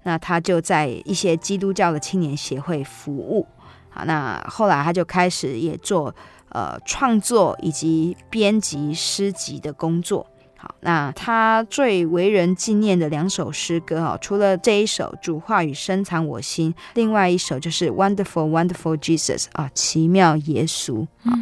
[0.09, 3.46] 那他就在一些基督教的青年协会服务。
[3.90, 6.14] 好，那后来他就开始也做
[6.48, 10.26] 呃创作以及编辑诗集的工作。
[10.56, 21.36] 好，那他最为人纪念的两首诗歌啊，除了这一首《主话语深藏我心》，另外一首就是《Wonderful Wonderful Jesus》啊，奇妙耶稣啊。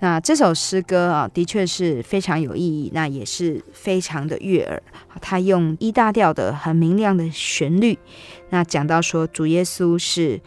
[0.00, 4.82] 那这首诗歌啊，的确是非常有意义，那也是非常的悦耳。
[5.20, 7.98] 他用一大调的很明亮的旋律，
[8.48, 10.40] 那讲到说主耶稣是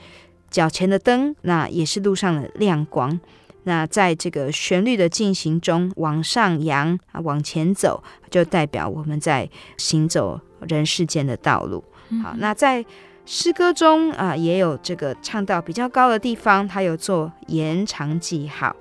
[0.49, 3.19] 脚前的灯，那也是路上的亮光。
[3.65, 11.83] 那在这个旋律的进行中，往上扬啊，往前走，就代表我们在行走人世间的道路。
[12.21, 12.83] 好，那在
[13.25, 18.75] 诗歌中啊，也有这个唱到比较高的地方，它有做延长记号。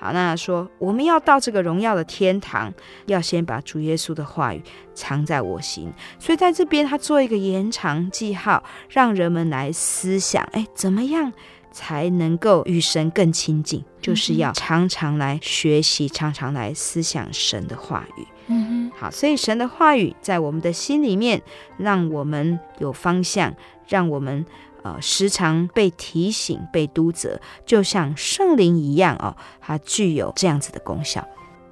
[0.00, 2.72] 好，那说我们要到这个荣耀的天堂，
[3.04, 4.62] 要先把主耶稣的话语
[4.94, 5.92] 藏在我心。
[6.18, 11.30] 所以在这边，他做一个延长记号，让人们来思想：哎，怎么样
[11.70, 13.84] 才能够与神更亲近？
[14.00, 18.26] 就是要常常来学习，常常来思想神的话语。
[18.46, 21.42] 嗯哼，好，所以神的话语在我们的心里面，
[21.76, 23.54] 让我们有方向，
[23.86, 24.46] 让我们。
[24.82, 31.26] 呃，时常被提醒、被督责，就像圣灵一样哦，它具有这样子的功效。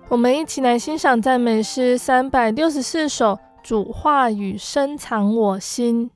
[0.08, 6.10] 我们一起来欣赏赞美诗三百六十四首，主话语深藏我心。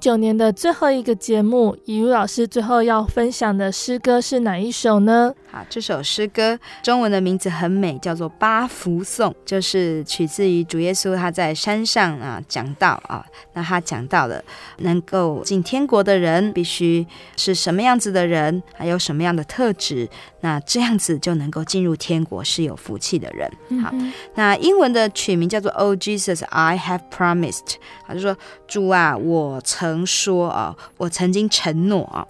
[0.00, 5.34] 九年的最后一个节目，以如老师最后要分享的诗歌是哪一首呢？
[5.70, 13.24] 好，这首诗歌中文的名字很美，叫做《八福颂》，就是取自于主耶稣他在山上啊讲道啊。
[13.54, 14.42] 那他讲到了
[14.78, 17.06] 能够进天国的人必须
[17.36, 20.08] 是什么样子的人，还有什么样的特质，
[20.40, 23.50] 那这样子就能够进入天国，是有福气的人。
[23.82, 27.58] 好，嗯、那英文的取名叫做《Oh Jesus, I Have Promised》，
[28.06, 29.58] 他就说主啊，我。
[29.62, 32.26] 曾说啊，我曾经承诺啊。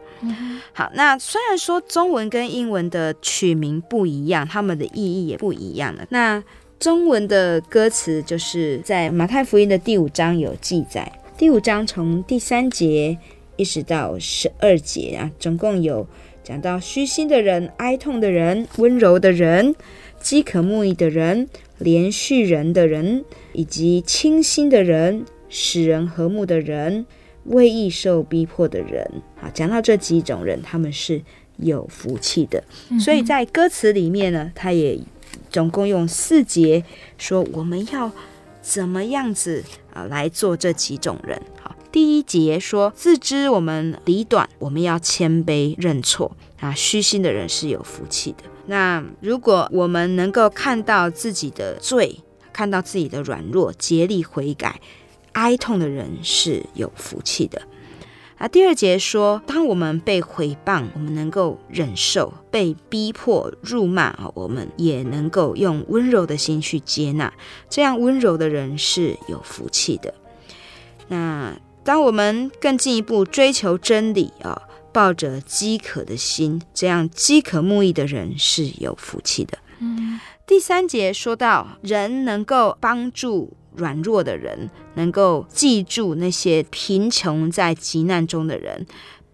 [0.73, 6.07] 好，那虽然说中文跟英文的取名不一样，他们的意义也不一样的。
[6.11, 6.43] 那
[6.79, 13.19] 中文的歌词就是在马太福音的第五章有记载，第五章从第三节
[13.57, 16.07] 一直到十二节啊，总共有
[16.43, 19.75] 讲到虚心的人、哀痛的人、温柔的人。
[20.23, 21.49] 饥渴慕义的人、
[21.81, 27.07] 怜恤人的人，以及清心的人、使人和睦的人、
[27.45, 29.05] 为义受逼迫的人。
[29.41, 31.23] 啊，讲到这几种人，他们是
[31.57, 32.63] 有福气的。
[32.99, 34.99] 所以在歌词里面呢，他也
[35.51, 36.85] 总共用四节
[37.19, 38.11] 说我们要
[38.61, 41.41] 怎么样子啊来做这几种人。
[41.63, 48.45] 好，第一节说自知我们理短，我们要谦卑认错啊，虚心的人是有福气的。
[48.67, 52.21] 那如果我们能够看到自己的罪，
[52.53, 54.81] 看到自己的软弱，竭力悔改，
[55.33, 57.63] 哀痛的人是有福气的。
[58.39, 67.33] 啊，第二节说，当我们被毁谤，我们能够忍受；被逼迫、辱骂啊，我们也能够用温柔的心去接纳。
[67.69, 70.15] 这样温柔的人是有福气的。
[71.09, 71.55] 那
[71.85, 74.63] 当我们更进一步追求真理啊。
[74.93, 79.57] 抱着饥渴的心，这样饥渴慕义的人是有福气的。
[79.79, 88.87] 嗯，第三节说到，人能够帮助软弱的人，能够记住那些贫穷在急难中的人，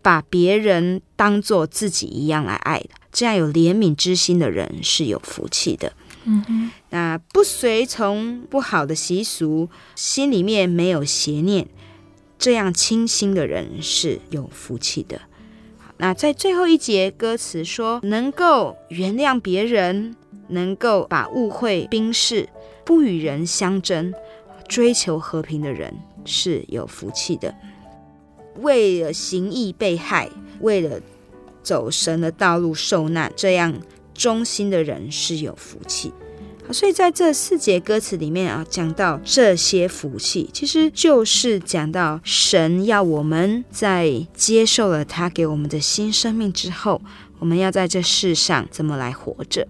[0.02, 5.92] 把别人当做自己一样来爱的，这样有怜悯之心的人是有福气的。
[6.24, 11.68] 嗯哼，那不随从不好的习俗，心里面没有邪念，
[12.38, 15.20] 这样清心的人是有福气的。
[15.98, 20.14] 那在最后一节歌词说，能够原谅别人，
[20.48, 22.48] 能够把误会冰释，
[22.86, 24.14] 不与人相争，
[24.66, 25.92] 追求和平的人
[26.24, 27.54] 是有福气的。
[28.60, 30.30] 为了行义被害，
[30.60, 30.98] 为了
[31.62, 33.74] 走神的道路受难，这样
[34.14, 36.12] 忠心的人是有福气。
[36.72, 47.00] 所以在这四节歌词里面啊，讲到这些福气，其实就是讲到神要我们在接受了他给我们的新生命之后，
[47.38, 49.68] 我们要在这世上怎么来活着。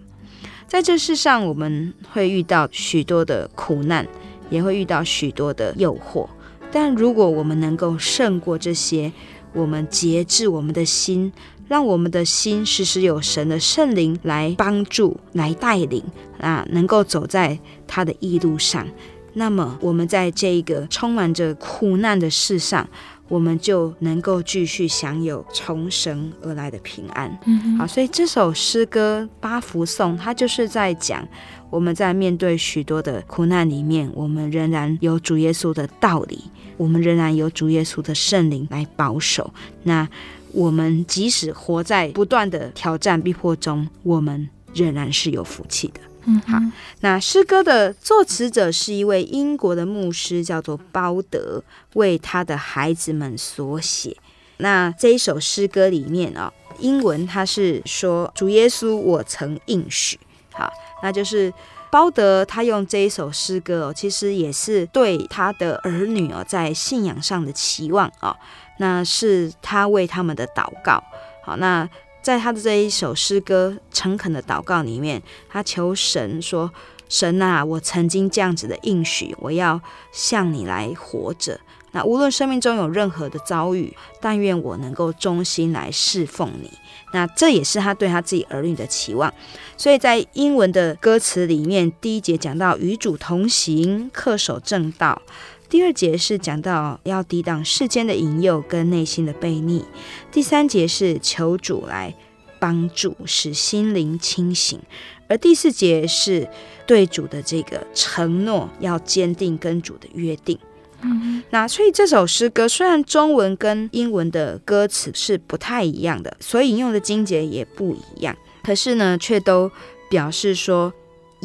[0.67, 4.07] 在这世上，我们会遇到许多的苦难，
[4.51, 6.27] 也会遇到许多的诱惑。
[6.73, 9.13] 但如果我们能够胜过这些，
[9.55, 11.33] 我们节制我们的心。
[11.69, 16.01] 让我们的心时时有神的圣灵来帮助、来带领
[16.39, 17.59] 啊，能够走在
[17.89, 18.87] 他的义路上。
[19.33, 22.89] 那么，我们在这一个充满着苦难的世上，
[23.29, 27.39] 我们就能够继续享有从神而来的平安。
[27.47, 31.27] 嗯，好，所以这首诗歌《八福颂》，它就是在讲
[31.71, 36.45] 我们在面对许多的苦难里面，我们仍然有主耶稣的道理，
[36.77, 39.53] 我们仍然有主耶稣的圣灵来保守。
[39.83, 40.09] 那。
[40.53, 46.01] 我们即使活在不断的挑战逼迫中，我们仍然是有福气的。
[46.27, 46.59] 嗯，好。
[47.01, 51.63] 那诗歌的作词者是一位英国的牧师，叫做鲍德，
[51.95, 54.17] 为他的孩子们所写。
[54.59, 60.19] 那这一首诗歌里面啊、英文他是说：“主耶稣，我曾应许。”
[60.53, 60.73] 好，
[61.03, 61.53] 那就是
[61.91, 68.31] 鲍德他用这一首诗歌哦，其实也是对他的儿女哦，在信仰上的期望啊。
[68.31, 68.37] 哦
[68.79, 71.03] 那是他为他们的祷告。
[71.43, 71.89] 好，那
[72.27, 76.73] 在他的这一首诗歌诚恳的祷告里面，他求神说
[77.09, 81.61] ：“神啊，我曾经这样子的应许，我要向你来活着。
[81.93, 86.69] 那无论生命中有任何的遭遇，但愿我能够忠心来侍奉你。
[87.13, 89.33] 那这也是他对他自己儿女的期望。
[89.77, 95.23] 所以在英文的歌词里面，第一节讲到与主同行，恪守正道。
[95.69, 99.85] 第二节是讲到要抵挡世间的引诱跟内心的悖逆，
[100.31, 102.15] 第三节是求主来
[102.61, 104.81] 帮助，使心灵清醒，
[105.29, 106.49] 而第四节是
[106.87, 110.57] 对主的这个承诺要坚定跟主的约定。
[111.03, 119.71] 嗯，那所以这首诗歌虽然中文跟英文的歌词是不太一样的，所以引用的经节也不一样，可是呢，却都
[120.09, 120.93] 表示说。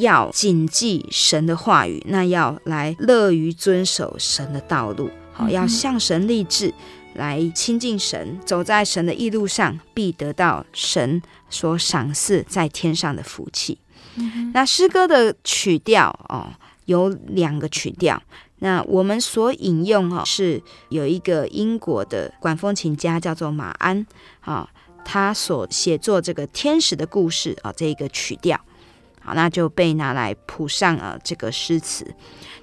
[0.02, 6.74] 要谨记神的话语，那要来乐于遵守神的道路，好，要向神立志，
[7.14, 13.78] 来亲近神，走在神的义路上，必得到神所赏赐在天上的福气。
[14.16, 16.52] 嗯、那诗歌的曲调哦，
[16.86, 18.22] 有两个曲调。
[18.60, 24.06] 那我们所引用哈，是有一个英国的管风琴家叫做马鞍
[24.42, 24.70] 啊，
[25.06, 28.60] 他所写作这个天使的故事啊，这一个曲调。
[29.24, 32.06] 好，那就被拿来谱上了这个诗词。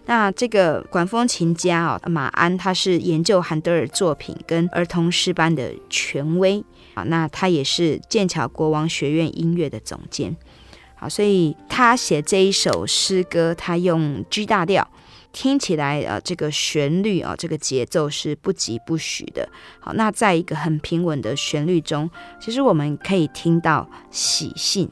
[0.07, 7.03] 那这个管风琴家哦，马鞍，他是研究韩德尔作品跟儿童诗班的权威啊。
[7.05, 10.37] 那他也是剑桥国王学院音乐的总监。
[10.97, 14.91] 好，所以他写这一首诗歌，他用 G 大调，
[15.31, 19.49] 听起来呃，这个旋律啊，这个节奏是不疾不徐的。
[19.79, 24.91] 好，那在一个很平稳的旋律中，其实我们可以听到喜信。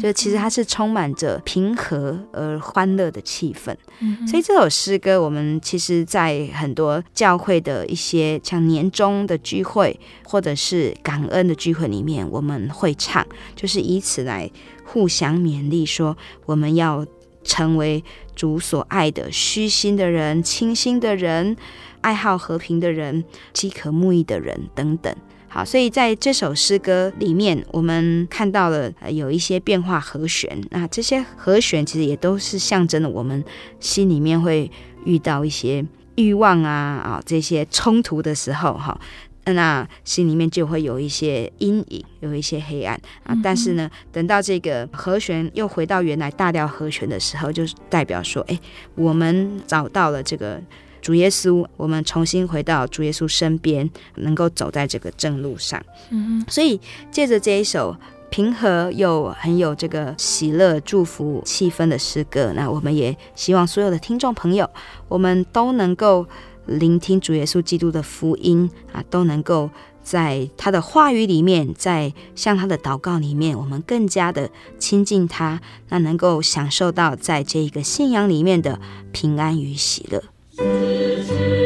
[0.00, 3.74] 就其实它是充满着平和而欢乐的气氛。
[4.00, 14.50] 嗯，所以这首诗歌，我们其实在很多教会的一些像年终的聚会，或者是感恩的聚会里面，我们会唱，就是以此来
[14.84, 17.06] 互相勉励，说我们要
[17.44, 18.02] 成为
[18.34, 21.56] 主所爱的虚心的人、清心的人、
[22.00, 25.14] 爱好和平的人、饥渴慕义的人等等。
[25.48, 30.60] 好，所以在这首诗歌里面，我们看到了有一些变化和弦。
[30.70, 33.42] 那这些和弦其实也都是象征了我们
[33.80, 34.70] 心里面会
[35.04, 35.82] 遇到一些
[36.16, 39.00] 欲望啊啊这些冲突的时候，哈，
[39.46, 43.34] 那心里面就会有一些阴影，有一些黑暗啊。
[43.42, 48.60] 但是呢，等到这个和弦又回到原来大调和弦的时候，就代表说，哎，
[48.94, 50.60] 我们找到了这个。
[51.06, 55.80] 主耶稣，我们重新回到主耶稣身边，能够走在这个正路上。
[56.10, 56.80] 嗯，所以
[57.12, 57.96] 借着这一首
[58.28, 64.68] 平和又很有这个喜乐、祝福气氛的诗歌，那我们也希望所有的听众朋友，
[65.06, 66.26] 我们都能够
[66.64, 69.70] 聆听主耶稣基督的福音啊，都能够
[70.02, 74.50] 在他的话语里面，在向他的祷告里面，我们更加的
[74.80, 78.80] 亲近他，那能够享受到在这一个信仰里面的
[79.12, 80.20] 平安与喜乐。
[80.56, 81.65] 自己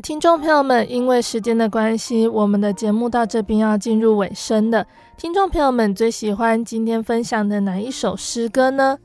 [0.00, 4.86] 听众朋友们，因为时间的关系，我们的节目到这边要进入尾声了。
[5.16, 8.98] 听众朋友们最喜欢今天分享的哪一首诗歌呢？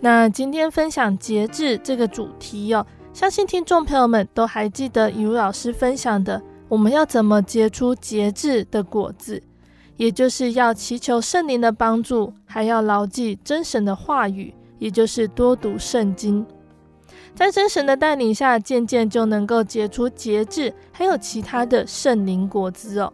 [0.00, 9.42] 那今天分享节制这个主题哦，相信听众朋友们都还记得以如老师分享的，我们要怎么结出节制的果子，
[9.96, 16.46] 也就是要祈求圣灵的帮助，还要牢记真神的话语，也就是多读圣经。
[17.36, 23.12] 在真神的带领下，渐渐就能够结出节制，还有其他的圣灵果子哦。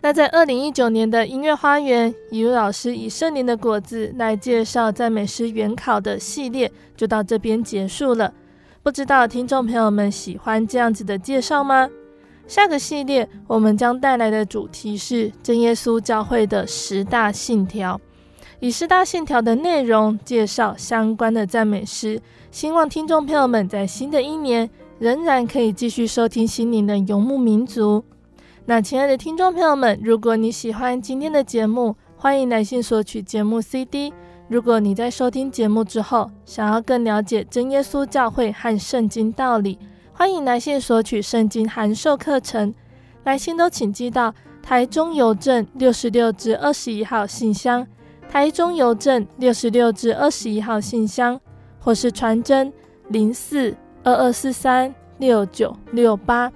[0.00, 8.32] 那在二零一九年的音乐花园，以如老师以圣灵的果子来介绍赞美诗原考的系列，就到这边结束了。
[8.84, 11.90] 不知道听众朋友们喜欢这样子的介绍吗？
[12.46, 18.00] 下个系列我们将带来的主题是真耶稣教会的十大信条，
[18.60, 28.04] 以十大信条的内容介绍相关的赞美诗，希望听众朋友们在新的一年仍然可以继续收听心灵的游牧民族。
[28.66, 34.12] 那亲爱的听众朋友们，如果你喜欢今天的节目，欢迎来信索取节目 CD。
[34.46, 39.78] 如果你在收听节目之后，想要更了解真耶稣教会和圣经道理，
[40.12, 42.74] 欢迎来信索取圣经函授课程。
[43.24, 47.86] 来信都请寄到台中邮政六十六至二十一号信箱，
[48.30, 51.40] 台中邮政六十六至二十一号信箱，
[51.80, 52.72] 或是传真
[53.08, 56.50] 零四二二四三六九六八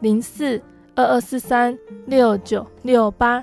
[0.00, 0.60] 零四。
[0.94, 3.42] 二二四三六九六八，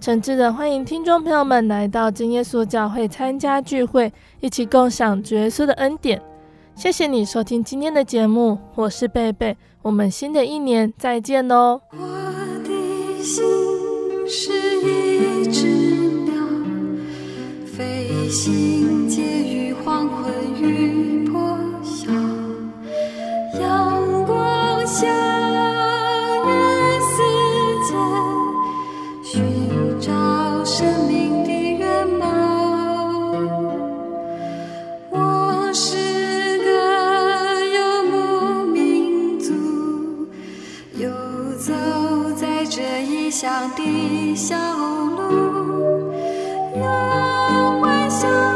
[0.00, 4.10] 诚挚的欢迎听众朋友们来到真耶稣教会参加聚会，
[4.40, 6.22] 一起共享主耶稣的恩典。
[6.74, 11.82] 谢谢你收听今天的节目，我是贝贝，我们新的一年再见哦。
[11.92, 11.98] 我
[12.64, 13.44] 的心
[14.26, 15.05] 是一
[18.28, 22.10] 心结于黄昏雨破晓，
[23.60, 25.06] 阳光下
[26.44, 26.48] 与
[27.06, 27.14] 世
[27.86, 27.94] 界
[29.22, 30.12] 寻找
[30.64, 32.26] 生命的面貌。
[35.10, 36.68] 我是个
[37.74, 37.78] 游
[38.10, 39.52] 牧民族，
[40.98, 41.08] 游
[41.58, 41.72] 走
[42.34, 45.45] 在这异乡的小路。
[48.20, 48.55] stars.